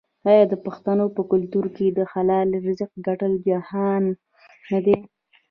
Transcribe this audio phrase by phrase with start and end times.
[0.29, 4.05] آیا د پښتنو په کلتور کې د حلال رزق ګټل جهاد
[4.71, 4.97] نه دی؟